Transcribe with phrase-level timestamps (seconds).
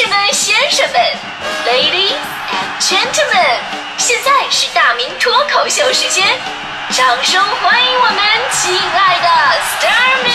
[0.00, 0.98] 士们、先生们
[1.66, 2.16] ，Ladies
[2.48, 3.60] and Gentlemen，
[3.98, 6.26] 现在是大明脱口秀时间，
[6.88, 8.18] 掌声欢迎我们
[8.50, 9.28] 亲爱的
[9.60, 10.32] s t a r m y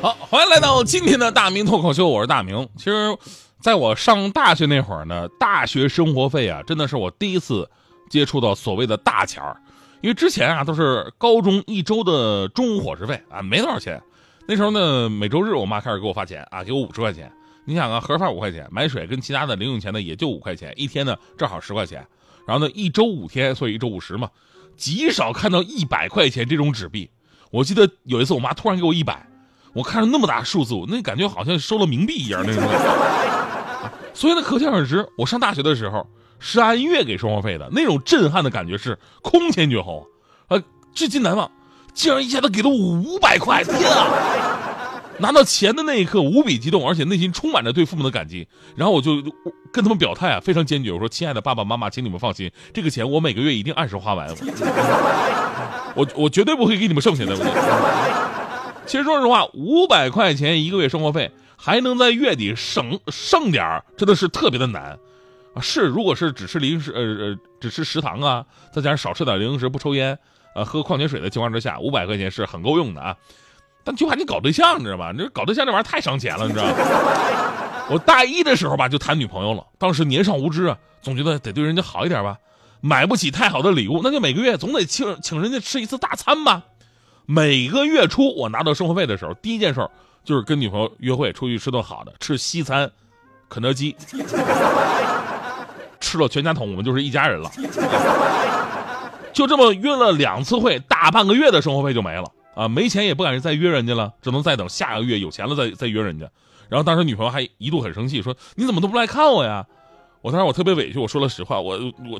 [0.00, 2.66] 好，欢迎来到今天的大明脱口秀，我是大明。
[2.78, 3.14] 其实，
[3.60, 7.68] 在我上大学那会儿呢，大学生活费啊，真的是我第一次
[8.08, 9.58] 接触到所谓的大钱儿。
[10.00, 14.02] 因为之前啊，都是高中一周的中午伙食费啊，没多少钱。
[14.48, 17.30] 那时候呢，每周日我妈开始给我发钱啊，给我五十块钱。
[17.64, 22.06] 你想啊，盒饭五块钱，买水跟其他的零用钱呢，也就五块钱，一天呢正好十块钱。
[22.46, 24.30] 然后呢，一周五天，所以一周五十嘛，
[24.76, 27.10] 极少看到一百块钱这种纸币。
[27.50, 29.26] 我记得有一次，我妈突然给我一百，
[29.72, 32.62] 我看着那么大数字，那感觉好像收了冥币一样那种。
[34.14, 36.06] 所以呢，可想而知，我上大学的时候
[36.38, 40.06] 是按月给生活费的，那种震撼的感觉是空前绝后，
[40.46, 40.62] 呃，
[40.94, 41.50] 至今难忘。
[41.94, 44.06] 竟然一下子给了我五百块，天啊！
[45.18, 48.46] 拿到钱的那一刻无比激动，而且内心充满着对父母的感激。
[48.76, 49.22] 然后我就
[49.72, 54.28] 跟他们表态啊，非常坚决，我说：“亲爱的爸爸妈妈，请你们放心，这个钱我每个月一定按时花完，
[55.94, 57.34] 我我绝对不会给你们剩下的。”
[58.86, 64.96] 其实说实话，五百块钱一个月生活费，还能在月底省剩点儿，真的是特别的难
[65.54, 65.60] 啊！
[65.60, 70.16] 是，如果是只吃零食，呃呃，只吃食堂啊，再加上少吃点零食，不抽烟。
[70.54, 73.16] 呃，喝矿泉水的情况之下，五百块钱是很够用的啊，
[73.86, 75.12] 但就怕你搞对象，你知道吧？
[75.16, 76.74] 你搞对象这玩意儿太伤钱了，你知道吗？
[77.88, 82.36] 我大一的时候吧，就谈女朋友了，当时年少无知啊，总觉得得对人家好一点吧，
[82.80, 86.60] 买不起太好的礼物，那就每个月总得请请人家吃一次大餐吧。
[87.26, 89.88] 每个月初我拿到生活费的时候，第一件事
[90.24, 92.90] 就是跟女朋友约会，出去吃顿好的，吃西餐，
[93.48, 93.94] 肯德基，
[96.00, 97.48] 吃了全家桶，我们就是一家人了。
[99.32, 102.24] 就这么约了两次会，大半个月的生活费就没了
[102.56, 102.66] 啊！
[102.68, 106.26] 没钱也不敢再约人家了，只能再等下个月有钱了再再约人家。
[106.70, 109.66] 然后当时女朋友还一度很生气，说：“你怎么都不来看我呀？”
[110.22, 111.78] 我当时我特别委屈，我说了实话，我
[112.10, 112.18] 我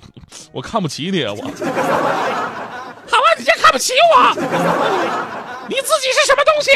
[0.53, 1.43] 我看不起你啊，我。
[1.43, 4.35] 好啊，你先看不起我，
[5.69, 6.71] 你自己是什么东西？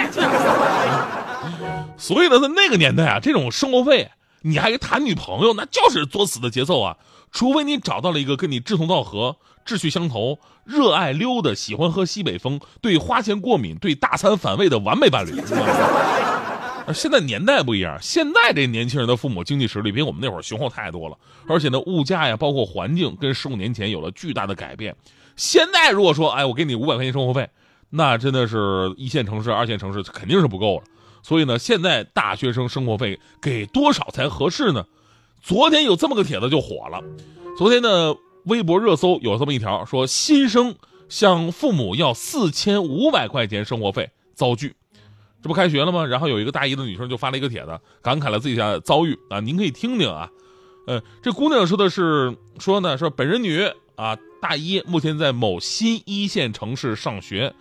[1.99, 4.11] 所以呢，在那个年代啊，这种生活费
[4.41, 6.97] 你还谈女朋友，那就是作死的节奏啊！
[7.31, 9.37] 除非你找到了一个跟你志同道合。
[9.65, 15.33] 志趣相投、热爱溜达、喜欢喝西北风、对花钱过敏、对大餐反胃的完美伴侣。
[16.93, 21.17] 现在年代不一样，现在这年轻人的父母经济实力比我们那会儿雄厚太多了，
[21.47, 24.97] 而且呢，物价呀，包括环境，跟十五年前有了巨大的改变。
[25.37, 27.49] 现在如果说，哎，我给你五百块钱生活费，
[27.91, 30.85] 那真的是一线城市、二线城市肯定是不够了。
[31.23, 34.85] 所以呢，现在大学生生活费给多少才合适呢？
[35.41, 37.01] 昨天有这么个帖子就火了，
[37.57, 38.17] 昨天呢。
[38.45, 40.75] 微博热搜有这么一条，说新生
[41.09, 44.75] 向父母要四千五百块钱生活费遭拒，
[45.43, 46.05] 这不开学了吗？
[46.07, 50.31] 然后有一个大一的女生就发了一个帖子，感慨了自己的遭遇啊，您可以听听啊。
[50.87, 53.63] 呃，这姑娘说的是说呢，说本人女
[53.97, 57.55] 啊，大一，目前在某新一线城市上学，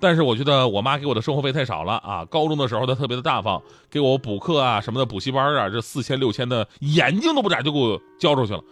[0.00, 2.24] 但是我觉得我妈给我的生活费太少了啊。
[2.24, 8.62] 高中的时候她特别的大方，给我补课啊什么的补习班啊，这四千六千的眼睛都不眨就给我交出去了。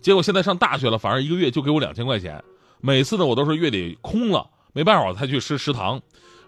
[0.00, 2.42] 结果现在上大学了，反而一个月就给我两千块钱，
[2.80, 6.00] 每次呢我都是月底空了，没办法才去吃食堂。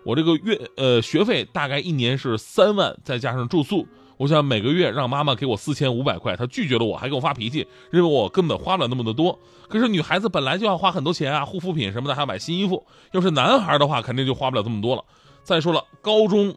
[0.04, 9.38] 我这个月呃学费大概一年是三万，再加上住宿，我想每个月让妈妈给我四千五百块，她拒绝了我，还给我发脾气，认为我根本花不了那么的多。
[9.68, 12.86] 可是女孩子本来就要花很多钱啊，护肤品什么的，还要买新衣服。
[13.12, 15.04] 要是男孩的话，肯定就花不了这么多了。
[15.42, 16.56] 再说了，高中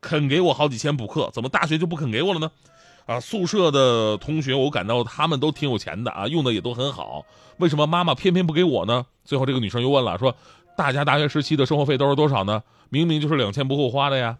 [0.00, 2.50] 肯给我好几千补课，怎么大学就不肯给我了呢？
[3.10, 7.26] 啊，宿舍的同学，我感到他们都挺有钱的啊，用的也都很好。
[7.56, 9.04] 为什么妈妈偏偏不给我呢？
[9.24, 10.32] 最后这个女生又问了，说
[10.76, 12.62] 大家大学时期的生活费都是多少呢？
[12.88, 14.36] 明明就是两千不够花的呀！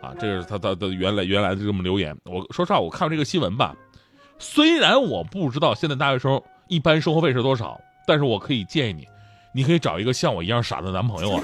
[0.00, 2.16] 啊，这是他他的原来原来的这么留言。
[2.24, 3.74] 我说实话，我看这个新闻吧，
[4.38, 9.08] 虽然我不知道现在大学生一般生活费是多少，但是我可以建议你，
[9.52, 11.42] 你可以找一个像我一样傻的男朋友啊，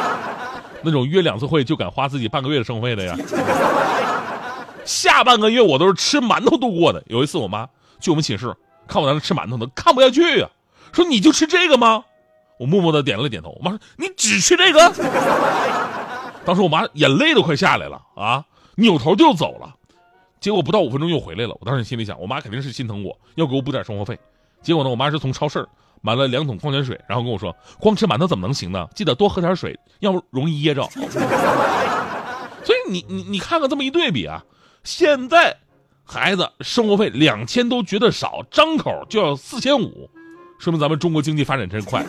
[0.82, 3.14] 那种约两次会就敢花自己半个月的生活费的呀。
[4.86, 7.02] 下半个月我都是吃馒头度过的。
[7.08, 7.68] 有一次我妈
[8.00, 8.54] 去我们寝室
[8.88, 10.48] 看我在那吃馒头呢，看不下去呀，
[10.92, 12.04] 说你就吃这个吗？
[12.58, 13.50] 我默默的点了点头。
[13.50, 14.80] 我妈说你只吃这个？
[16.46, 18.44] 当时我妈眼泪都快下来了啊，
[18.76, 19.74] 扭头就走了。
[20.38, 21.56] 结果不到五分钟又回来了。
[21.60, 24.16] 我当时心里想，我妈肯定是心疼我，要给我补点生活费。
[24.62, 25.66] 结果呢，我妈是从超市
[26.00, 28.86] 买了两桶矿泉水，然后跟我说，光吃馒头怎么能行呢？
[28.94, 30.88] 记得多喝点水，要不容易噎着。
[32.62, 34.44] 所以你你你看看这么一对比啊。
[34.86, 35.58] 现在
[36.04, 40.08] 孩子生活费两千都觉得少，张口就要四千五，
[40.60, 42.06] 说明咱们中国经济发展真快。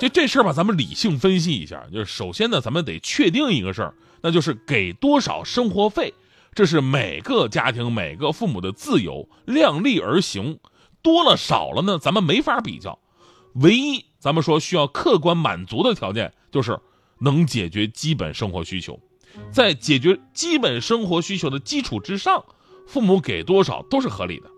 [0.00, 6.12] 这这事儿吧，咱们理性分析一下，就是首先呢，咱们得确定一个事儿，那就是给多少生活费，
[6.56, 10.58] 这是每个家庭每个父母的自由，量力而行。
[11.02, 12.98] 多了少了呢，咱们没法比较。
[13.54, 16.76] 唯一咱们说需要客观满足的条件，就是
[17.20, 18.98] 能解决基本生活需求。
[19.50, 22.44] 在解决基本生活需求的基础之上，
[22.86, 24.50] 父母给多少都是合理的。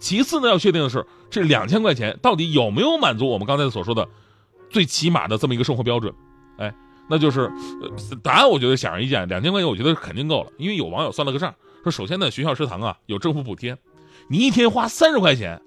[0.00, 4.08] 其次呢，要确定的是，这两千块钱到底有没有满足我们刚才所说的
[4.68, 6.12] 最起码的这么一个生活标准？
[6.58, 6.74] 哎，
[7.08, 7.50] 那就是，
[8.22, 10.50] 答案我觉得显而易见，两千块钱我觉得肯定够了。
[10.58, 13.78] 因为有网友算了个账，说首先呢，学校食堂啊有政府补贴，
[14.28, 15.62] 你一天花三十块钱，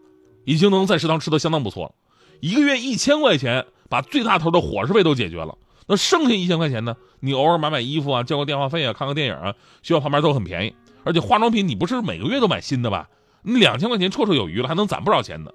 [0.45, 1.95] 已经能在食堂吃的相当不错了。
[2.39, 5.57] 一个月一千块钱，把最大头的伙食费都解决了。
[5.87, 6.95] 那剩下一千块钱呢？
[7.21, 10.75] 你偶尔买买衣服啊，交个电话费啊，看个电影啊，学校旁边都很便宜。
[11.03, 13.07] 而且化妆品你不是每个月都买新的吧？
[13.41, 15.51] 你两千块钱绰绰有余了，还能攒不少钱呢。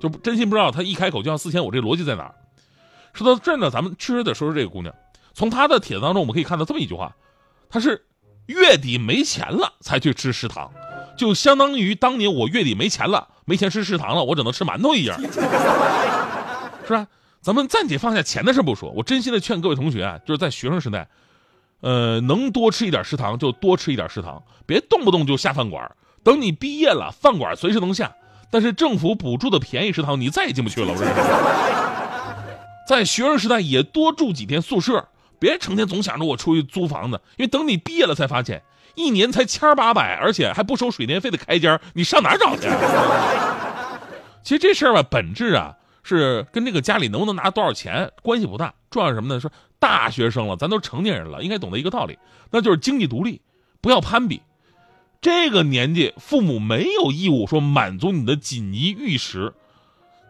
[0.00, 2.32] 就真心不知道他一开口就要四千五，这逻辑在哪？
[3.14, 4.94] 说到这儿呢，咱们确实得说说这个姑娘。
[5.32, 7.14] 从她的帖子当中，我们可以看到这么一句话：
[7.70, 8.04] 她是
[8.46, 10.70] 月底没钱了才去吃食堂，
[11.16, 15.18] 就相当于当年我月底没钱了，没钱吃食堂了，我只能吃馒头一样，
[16.86, 17.06] 是吧？
[17.46, 21.06] 咱们暂且放下钱的事不说，我真心的劝各位同学啊，就是在学生时代，
[21.80, 25.88] 呃，能多吃一点食堂就多吃一点食堂，别动不动就下饭馆。
[26.24, 28.12] 等你毕业了，饭馆随时能下，
[28.50, 30.88] 但是政府补助的便宜食堂你再也进不去了。
[30.90, 31.06] 我说
[32.88, 35.06] 在学生时代也多住几天宿舍，
[35.38, 38.64] 别成天总想着我出去租房子，因为等你毕业了才发现，
[38.96, 42.62] 一年才千八百，而且还不收水电费的开间，你上哪找去？
[44.42, 45.76] 其实这事儿吧，本质啊。
[46.06, 49.40] 是跟这个家里能不能拿多少钱关系不大，重要是什么呢？
[49.40, 52.18] 说大学生了，咱都成年人了，应该懂得一个道理，
[52.50, 53.42] 那就是经济独立，
[53.80, 54.40] 不要攀比。
[55.20, 59.52] 这个年纪，父母没有义务说满足你的锦衣玉食，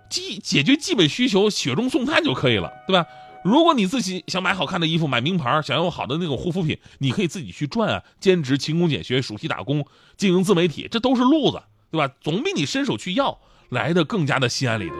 [0.08, 3.06] 基解决基本需求，雪中送炭就可以了，对吧？
[3.44, 9.86] 如果你自己想买好看的衣服，买名牌，想要好的那种护肤品，你可以自己去赚啊，兼职、勤工俭学、暑期打工、
[10.16, 12.12] 经营自媒体，这都是路子，对吧？
[12.20, 13.38] 总比你伸手去要
[13.68, 14.94] 来的更加的心安理得。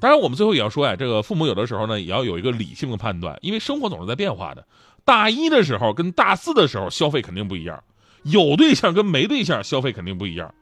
[0.00, 4.66] 当然，我们最后也要说呀，这个父母有的时候呢，也要有一个理性的判断，因为生活总是在变化的。
[5.04, 7.82] 大一的时候跟大四的时候消费肯定不一样，
[8.22, 10.52] 有对象跟没对象消费肯定不一样，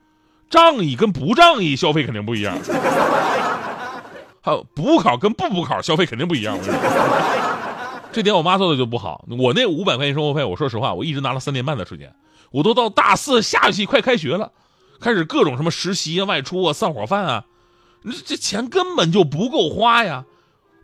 [0.49, 2.57] 仗义跟不仗义消费肯定不一样，
[4.41, 6.57] 还有补考跟不补考消费肯定不一样。
[8.13, 12.15] 这点我妈做的就不好，我那五百块钱生活费，我说实话，我一直拿了三年半的时间，
[12.51, 14.53] 我都到大四下学期快开学了，
[15.01, 17.45] 开始各种什么实习啊、外出啊、散伙饭啊。
[18.25, 20.25] 这钱根本就不够花呀，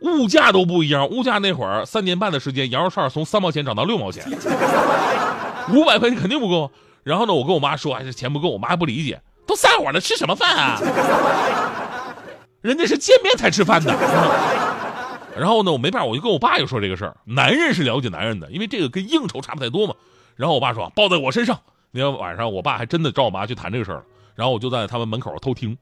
[0.01, 1.07] 物价都不一样。
[1.09, 4.25] 物价那会儿三年半的时间，羊肉串从三毛钱涨到六毛钱，
[5.73, 6.71] 五百块钱肯定不够。
[7.03, 8.49] 然后呢，我跟我妈说，哎，这钱不够。
[8.49, 10.79] 我妈还不理解，都散伙了，吃什么饭啊？
[12.61, 13.93] 人家是见面才吃饭的。
[15.37, 17.15] 然后呢，我没办法，我就跟我爸又说这个事儿。
[17.25, 19.95] 男人是了解男人的，因为这个跟应酬差不太多嘛。
[20.35, 21.59] 然后我爸说，包在我身上。
[21.91, 24.03] 那天晚上，我爸还真的找我妈去谈这个事儿了。
[24.35, 25.77] 然后我就在他们门口偷听。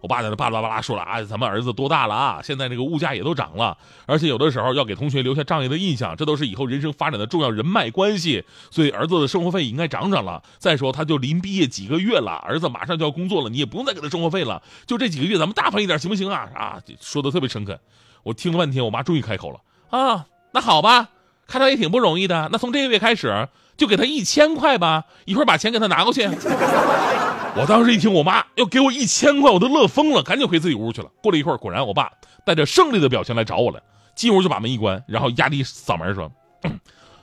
[0.00, 2.40] 我爸在那巴拉巴拉说了啊，咱们儿子多大了啊？
[2.42, 3.76] 现在这个物价也都涨了，
[4.06, 8.44] 而且有的时候要给同学留下仗义的印象，这都是以后人生发展的重要人脉关系。
[8.70, 10.42] 所以儿子的生活费应该涨涨了。
[10.58, 14.62] 再说他就临毕业几个月了，儿子马上就要工作了，你也不用再给他生活费了。
[14.86, 16.48] 就这几个月，咱们大方一点行不行啊？
[16.54, 17.78] 啊，说的特别诚恳。
[18.22, 19.60] 我听了半天，我妈终于开口了
[19.90, 21.08] 啊，那好吧，
[21.50, 26.22] 看他也挺不容易的，那从这个月开始就给他一千块吧，一会儿把钱给他拿过去。
[27.56, 31.08] 我当时一听我妈要给我一千块，我都乐疯了，赶紧回自己屋去了。
[31.20, 32.08] 过了一会儿，果然我爸
[32.46, 33.80] 带着胜利的表情来找我了，
[34.14, 36.30] 进屋就把门一关，然后压低嗓门说：“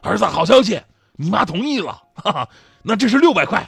[0.03, 0.81] 儿子，好消息，
[1.15, 2.49] 你妈同意了，哈哈，
[2.83, 3.65] 那这是六百块，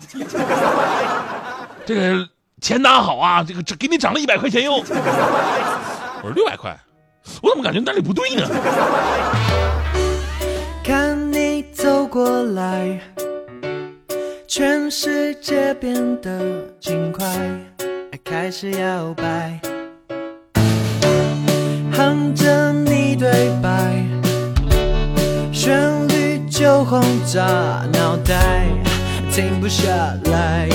[1.87, 2.27] 这个
[2.59, 4.73] 钱拿好啊，这个这给你涨了一百块钱哟。”
[6.21, 6.77] 我说六百块，
[7.41, 8.45] 我怎么感觉哪里不对呢？
[11.81, 13.00] 走过来。
[14.45, 16.41] 全世界变得
[16.81, 17.25] 轻快，
[18.25, 19.57] 开始摇摆，
[21.93, 24.03] 哼着你对白，
[25.53, 27.41] 旋律就轰炸
[27.93, 28.65] 脑袋，
[29.31, 29.88] 停不下
[30.25, 30.67] 来。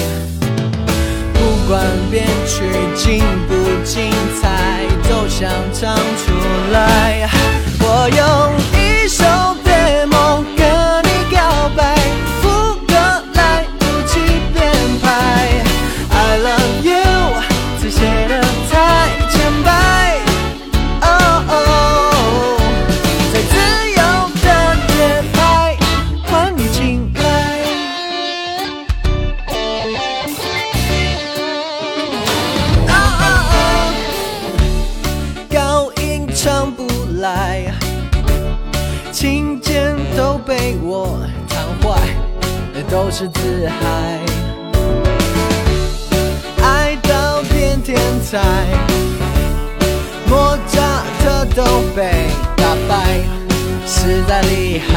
[1.35, 2.63] 不管编曲
[2.97, 6.33] 精不精彩，都想唱出
[6.73, 7.29] 来。
[7.87, 8.44] 我有
[37.25, 37.65] 来，
[39.11, 41.99] 琴键都被我弹坏，
[42.91, 44.21] 都是自嗨。
[46.63, 48.43] 爱到变天才，
[50.29, 52.27] 莫扎特都被
[52.59, 53.19] 打败，
[53.87, 54.93] 实在厉害。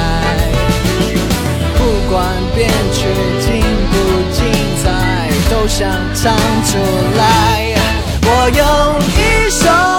[1.77, 3.05] 不管编曲
[3.39, 3.95] 精不
[4.33, 4.43] 精
[4.83, 6.77] 彩，都想唱出
[7.17, 7.73] 来。
[8.21, 8.67] 我用
[9.15, 9.96] 一首。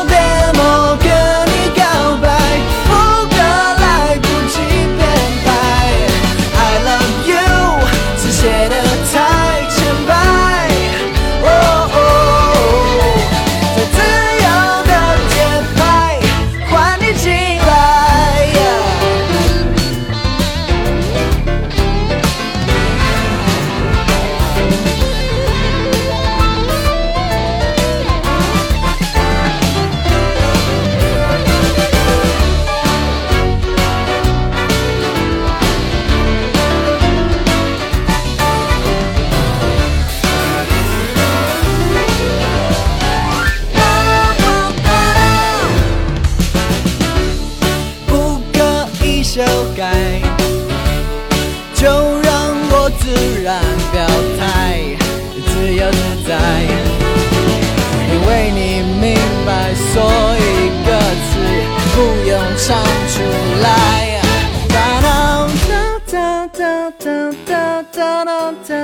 [68.68, 68.74] 噔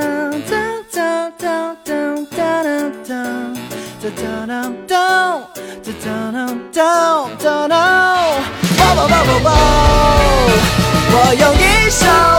[0.49, 0.57] 噔
[0.91, 0.97] 噔
[1.37, 4.97] 噔噔噔噔噔噔噔噔
[5.85, 7.75] 噔噔噔噔噔。
[8.79, 9.47] 啵啵啵啵啵
[11.13, 12.34] 我用一首